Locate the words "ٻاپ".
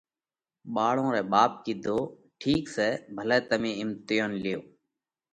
1.31-1.51